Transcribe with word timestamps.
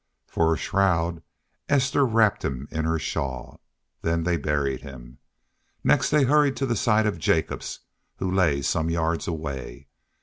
For 0.25 0.51
a 0.51 0.57
shroud 0.57 1.21
Esther 1.69 2.07
wrapped 2.07 2.43
him 2.43 2.67
in 2.71 2.85
her 2.85 2.97
shawl. 2.97 3.61
Then 4.01 4.23
they 4.23 4.35
buried 4.35 4.81
him. 4.81 5.19
Next 5.83 6.09
they 6.09 6.23
hurried 6.23 6.55
to 6.57 6.65
the 6.65 6.75
side 6.75 7.05
of 7.05 7.19
Jacobs, 7.19 7.81
who 8.15 8.33
lay 8.33 8.63
some 8.63 8.89
yards 8.89 9.27
away. 9.27 9.89